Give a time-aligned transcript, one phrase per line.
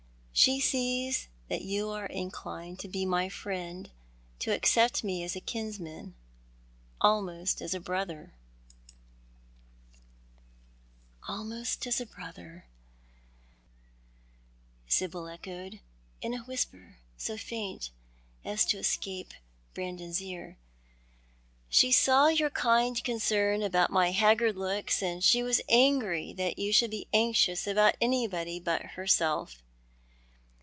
[0.33, 3.91] She sees that you are inclined to be my friend—
[4.39, 6.15] to accept me as a kinsman—
[7.01, 8.33] almost as a brother"
[11.21, 12.65] H 98 TJlou art the Ma7t." Almost as a brother,''
[14.87, 15.79] Sibyl echoed,
[16.23, 17.91] in a whisper so faint
[18.43, 19.27] as to escaj^e
[19.75, 20.57] Brandon's ear.
[21.69, 26.57] "She saw your kind concern abont my bac; gard looks, and she was angry that
[26.57, 28.31] yon shoiild be anxious about anyone
[28.63, 29.59] but lierself.